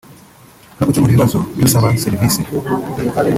no 0.77 0.83
gukemura 0.87 1.11
ibibazo 1.13 1.37
by’usaba 1.55 1.87
serivisi 2.03 2.41